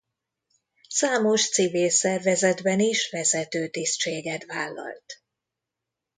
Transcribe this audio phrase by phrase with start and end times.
[0.89, 5.23] Számos civil szervezetben is vezető tisztséget vállalt.